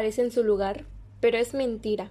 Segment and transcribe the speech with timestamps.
[0.00, 0.84] en su lugar,
[1.20, 2.10] pero es mentira.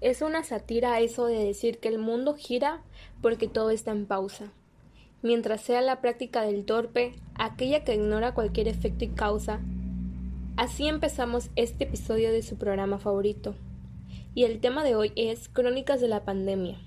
[0.00, 2.82] Es una sátira eso de decir que el mundo gira
[3.20, 4.52] porque todo está en pausa.
[5.22, 9.60] Mientras sea la práctica del torpe, aquella que ignora cualquier efecto y causa.
[10.56, 13.54] Así empezamos este episodio de su programa favorito.
[14.34, 16.78] Y el tema de hoy es Crónicas de la Pandemia.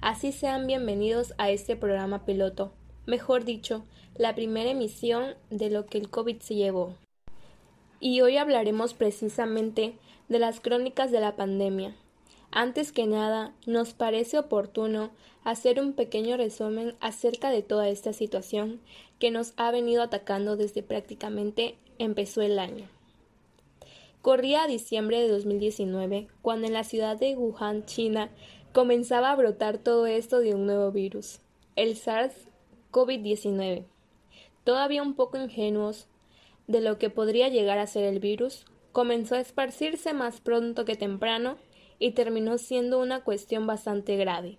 [0.00, 2.72] Así sean bienvenidos a este programa piloto,
[3.06, 6.94] mejor dicho, la primera emisión de lo que el COVID se llevó.
[8.06, 9.94] Y hoy hablaremos precisamente
[10.28, 11.96] de las crónicas de la pandemia,
[12.50, 15.10] antes que nada, nos parece oportuno
[15.42, 18.82] hacer un pequeño resumen acerca de toda esta situación
[19.18, 22.90] que nos ha venido atacando desde prácticamente empezó el año.
[24.20, 28.28] Corría diciembre de 2019, cuando en la ciudad de Wuhan, China,
[28.74, 31.40] comenzaba a brotar todo esto de un nuevo virus,
[31.74, 33.86] el SARS-CoV-19.
[34.62, 36.06] Todavía un poco ingenuos
[36.66, 40.96] de lo que podría llegar a ser el virus, comenzó a esparcirse más pronto que
[40.96, 41.58] temprano
[41.98, 44.58] y terminó siendo una cuestión bastante grave.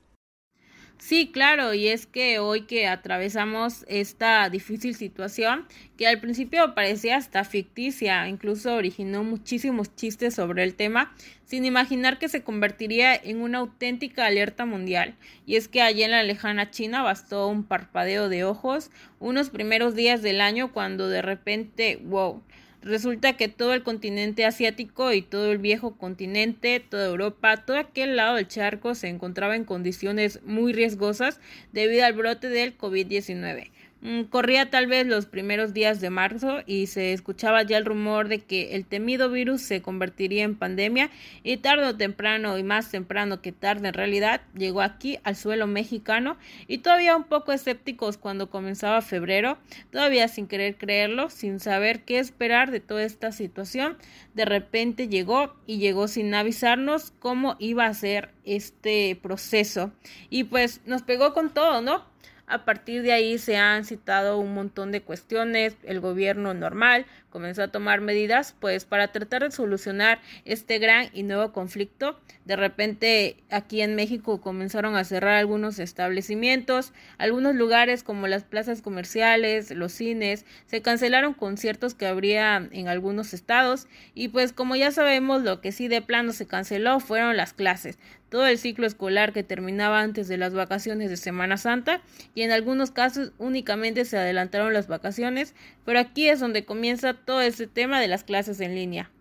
[0.98, 7.18] Sí, claro, y es que hoy que atravesamos esta difícil situación, que al principio parecía
[7.18, 11.14] hasta ficticia, incluso originó muchísimos chistes sobre el tema,
[11.46, 15.16] sin imaginar que se convertiría en una auténtica alerta mundial.
[15.46, 19.96] Y es que allí en la lejana China bastó un parpadeo de ojos, unos primeros
[19.96, 22.42] días del año cuando de repente, wow,
[22.86, 28.16] Resulta que todo el continente asiático y todo el viejo continente, toda Europa, todo aquel
[28.16, 31.40] lado del charco se encontraba en condiciones muy riesgosas
[31.74, 33.72] debido al brote del COVID-19.
[34.06, 38.28] Mm, corría tal vez los primeros días de marzo y se escuchaba ya el rumor
[38.28, 41.10] de que el temido virus se convertiría en pandemia
[41.42, 45.66] y tarde o temprano y más temprano que tarde en realidad llegó aquí al suelo
[45.66, 49.58] mexicano y todavía un poco escépticos cuando comenzaba febrero,
[49.90, 53.98] todavía sin querer creerlo, sin saber qué esperar de toda esta situación,
[54.36, 59.92] de repente llegó y llegó sin avisarnos cómo iba a ser este proceso
[60.30, 62.14] y pues nos pegó con todo, ¿no?
[62.48, 65.76] A partir de ahí se han citado un montón de cuestiones.
[65.84, 71.24] El gobierno normal comenzó a tomar medidas pues para tratar de solucionar este gran y
[71.24, 72.18] nuevo conflicto.
[72.46, 78.82] De repente aquí en México comenzaron a cerrar algunos establecimientos, algunos lugares como las plazas
[78.82, 84.92] comerciales, los cines, se cancelaron conciertos que habría en algunos estados y pues como ya
[84.92, 89.32] sabemos lo que sí de plano se canceló fueron las clases todo el ciclo escolar
[89.32, 92.02] que terminaba antes de las vacaciones de Semana Santa
[92.34, 95.54] y en algunos casos únicamente se adelantaron las vacaciones,
[95.86, 99.12] pero aquí es donde comienza todo ese tema de las clases en línea.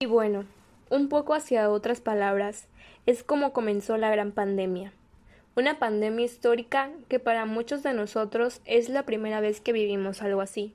[0.00, 0.44] Y bueno,
[0.90, 2.68] un poco hacia otras palabras,
[3.06, 4.92] es como comenzó la gran pandemia.
[5.56, 10.40] Una pandemia histórica que para muchos de nosotros es la primera vez que vivimos algo
[10.40, 10.74] así.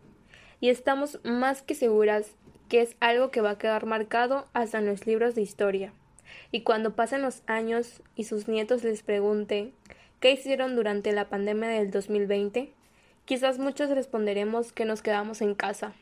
[0.62, 2.32] Y estamos más que seguras
[2.70, 5.92] que es algo que va a quedar marcado hasta en los libros de historia.
[6.52, 9.74] Y cuando pasen los años y sus nietos les pregunten
[10.20, 12.72] qué hicieron durante la pandemia del 2020,
[13.30, 15.94] quizás muchos responderemos que nos quedamos en casa,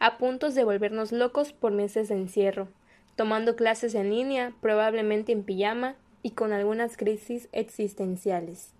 [0.00, 2.66] a puntos de volvernos locos por meses de encierro,
[3.14, 8.72] tomando clases en línea, probablemente en pijama y con algunas crisis existenciales.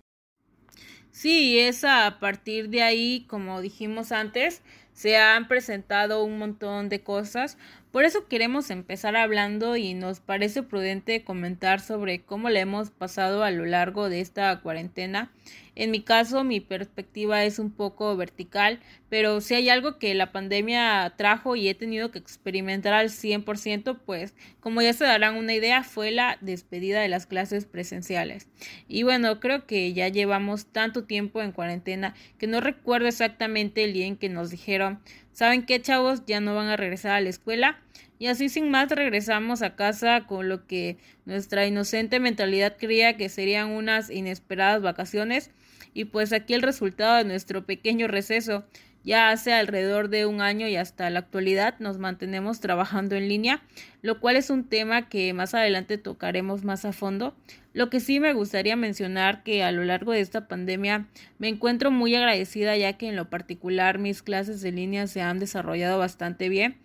[1.11, 7.01] Sí, es a partir de ahí, como dijimos antes, se han presentado un montón de
[7.01, 7.57] cosas.
[7.95, 13.41] Por eso queremos empezar hablando y nos parece prudente comentar sobre cómo le hemos pasado
[13.41, 15.31] a lo largo de esta cuarentena
[15.75, 18.79] en mi caso, mi perspectiva es un poco vertical,
[19.09, 23.99] pero si hay algo que la pandemia trajo y he tenido que experimentar al 100%,
[24.05, 28.47] pues como ya se darán una idea, fue la despedida de las clases presenciales.
[28.87, 33.91] Y bueno, creo que ya llevamos tanto tiempo en cuarentena que no recuerdo exactamente el
[33.91, 35.01] día en que nos dijeron,
[35.35, 36.25] ¿saben qué chavos?
[36.25, 37.77] Ya no van a regresar a la escuela.
[38.17, 43.29] Y así sin más regresamos a casa con lo que nuestra inocente mentalidad creía que
[43.29, 45.51] serían unas inesperadas vacaciones
[45.95, 48.65] y pues aquí el resultado de nuestro pequeño receso.
[49.05, 53.61] Ya hace alrededor de un año y hasta la actualidad nos mantenemos trabajando en línea,
[54.01, 57.35] lo cual es un tema que más adelante tocaremos más a fondo.
[57.71, 61.05] Lo que sí me gustaría mencionar que a lo largo de esta pandemia
[61.37, 65.39] me encuentro muy agradecida ya que en lo particular mis clases de línea se han
[65.39, 66.77] desarrollado bastante bien.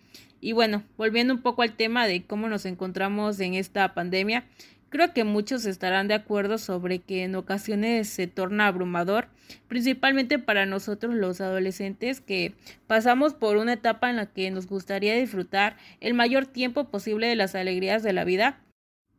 [0.42, 4.44] Y bueno, volviendo un poco al tema de cómo nos encontramos en esta pandemia,
[4.90, 9.28] Creo que muchos estarán de acuerdo sobre que en ocasiones se torna abrumador,
[9.69, 12.54] principalmente para nosotros los adolescentes que
[12.88, 17.37] pasamos por una etapa en la que nos gustaría disfrutar el mayor tiempo posible de
[17.37, 18.58] las alegrías de la vida,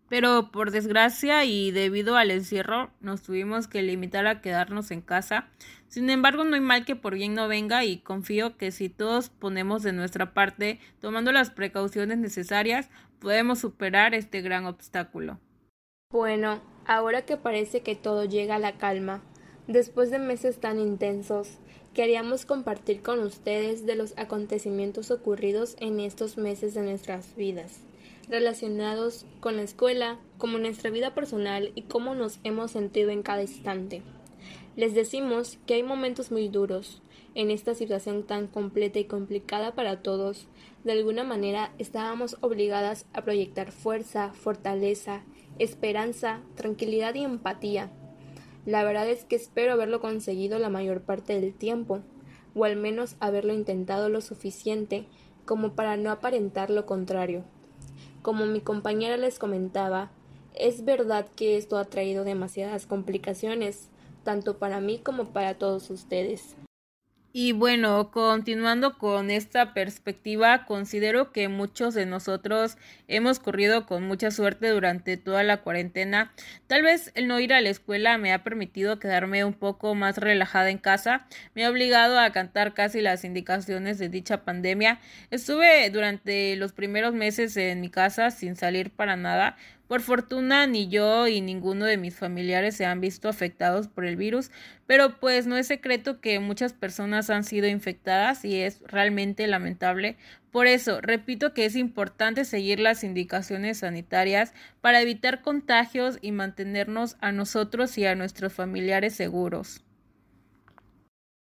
[0.10, 5.48] pero por desgracia y debido al encierro nos tuvimos que limitar a quedarnos en casa.
[5.88, 9.30] Sin embargo, no hay mal que por bien no venga y confío que si todos
[9.30, 12.90] ponemos de nuestra parte, tomando las precauciones necesarias,
[13.20, 15.40] podemos superar este gran obstáculo.
[16.12, 19.24] Bueno, ahora que parece que todo llega a la calma,
[19.68, 21.58] después de meses tan intensos,
[21.94, 27.82] queríamos compartir con ustedes de los acontecimientos ocurridos en estos meses de nuestras vidas
[28.32, 33.42] relacionados con la escuela, como nuestra vida personal y cómo nos hemos sentido en cada
[33.42, 34.02] instante.
[34.78, 37.02] Les decimos que hay momentos muy duros
[37.36, 40.48] en esta situación tan completa y complicada para todos.
[40.86, 45.24] De alguna manera estábamos obligadas a proyectar fuerza, fortaleza,
[45.64, 47.92] esperanza, tranquilidad y empatía.
[48.66, 52.02] La verdad es que espero haberlo conseguido la mayor parte del tiempo,
[52.56, 55.06] o al menos haberlo intentado lo suficiente
[55.46, 57.44] como para no aparentar lo contrario.
[58.22, 60.12] Como mi compañera les comentaba,
[60.54, 63.90] es verdad que esto ha traído demasiadas complicaciones,
[64.24, 66.56] tanto para mí como para todos ustedes.
[67.34, 74.32] Y bueno, continuando con esta perspectiva, considero que muchos de nosotros hemos corrido con mucha
[74.32, 76.34] suerte durante toda la cuarentena.
[76.68, 80.18] Tal vez el no ir a la escuela me ha permitido quedarme un poco más
[80.18, 81.26] relajada en casa,
[81.56, 85.00] me ha obligado a cantar casi las indicaciones de dicha pandemia.
[85.30, 89.56] Estuve durante los primeros meses en mi casa sin salir para nada,
[89.92, 94.16] por fortuna, ni yo y ninguno de mis familiares se han visto afectados por el
[94.16, 94.50] virus,
[94.88, 100.16] pero pues no es secreto que muchas personas han sido infectadas y es realmente lamentable.
[100.50, 107.18] Por eso, repito que es importante seguir las indicaciones sanitarias para evitar contagios y mantenernos
[107.20, 109.84] a nosotros y a nuestros familiares seguros.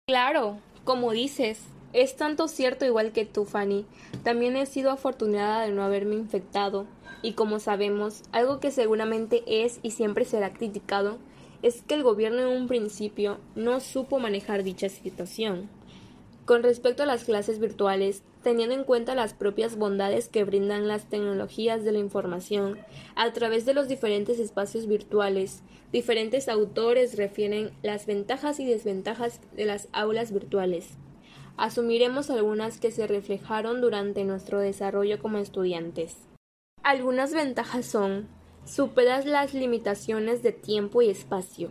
[0.08, 1.60] Claro, como dices,
[1.92, 3.84] es tanto cierto igual que tú, Fanny.
[4.22, 6.86] También he sido afortunada de no haberme infectado.
[7.22, 11.18] Y como sabemos, algo que seguramente es y siempre será criticado
[11.62, 15.68] es que el gobierno en un principio no supo manejar dicha situación.
[16.46, 21.10] Con respecto a las clases virtuales, teniendo en cuenta las propias bondades que brindan las
[21.10, 22.78] tecnologías de la información
[23.14, 29.66] a través de los diferentes espacios virtuales, diferentes autores refieren las ventajas y desventajas de
[29.66, 30.96] las aulas virtuales
[31.60, 36.16] asumiremos algunas que se reflejaron durante nuestro desarrollo como estudiantes.
[36.82, 38.28] Algunas ventajas son
[38.64, 41.70] superas las limitaciones de tiempo y espacio,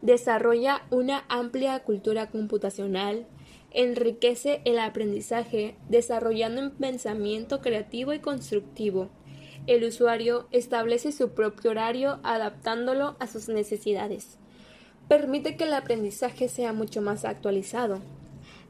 [0.00, 3.26] desarrolla una amplia cultura computacional,
[3.70, 9.10] enriquece el aprendizaje desarrollando un pensamiento creativo y constructivo.
[9.66, 14.38] El usuario establece su propio horario adaptándolo a sus necesidades.
[15.06, 18.00] Permite que el aprendizaje sea mucho más actualizado,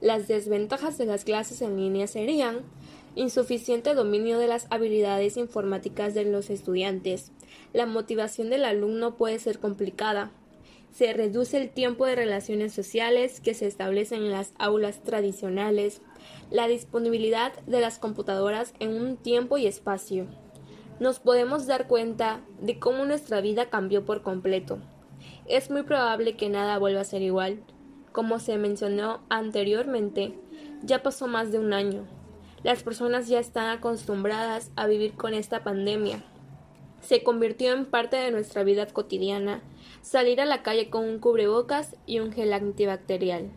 [0.00, 2.60] las desventajas de las clases en línea serían
[3.16, 7.32] insuficiente dominio de las habilidades informáticas de los estudiantes.
[7.72, 10.30] La motivación del alumno puede ser complicada.
[10.92, 16.00] Se reduce el tiempo de relaciones sociales que se establecen en las aulas tradicionales.
[16.50, 20.26] La disponibilidad de las computadoras en un tiempo y espacio.
[21.00, 24.78] Nos podemos dar cuenta de cómo nuestra vida cambió por completo.
[25.46, 27.62] Es muy probable que nada vuelva a ser igual.
[28.18, 30.32] Como se mencionó anteriormente,
[30.82, 32.04] ya pasó más de un año.
[32.64, 36.24] Las personas ya están acostumbradas a vivir con esta pandemia.
[37.00, 39.62] Se convirtió en parte de nuestra vida cotidiana
[40.02, 43.52] salir a la calle con un cubrebocas y un gel antibacterial.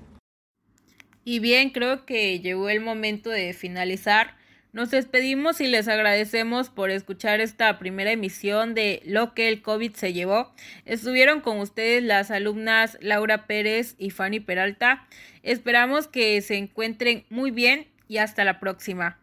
[1.24, 4.38] Y bien, creo que llegó el momento de finalizar.
[4.74, 9.94] Nos despedimos y les agradecemos por escuchar esta primera emisión de Lo que el COVID
[9.96, 10.54] se llevó.
[10.86, 15.08] Estuvieron con ustedes las alumnas Laura Pérez y Fanny Peralta.
[15.44, 19.20] Esperamos que se encuentren muy bien y hasta la próxima.